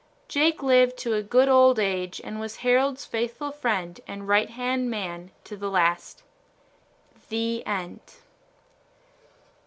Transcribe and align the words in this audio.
Jake 0.27 0.63
lived 0.63 0.97
to 1.03 1.13
a 1.13 1.21
good 1.21 1.47
old 1.47 1.77
age 1.77 2.19
and 2.23 2.39
was 2.39 2.55
Harold's 2.65 3.05
faithful 3.05 3.51
friend 3.51 4.01
and 4.07 4.27
right 4.27 4.49
hand 4.49 4.89
man 4.89 5.29
to 5.43 5.55
the 5.55 5.69
last. 5.69 6.23
THE 7.29 7.63
END. 7.67 8.01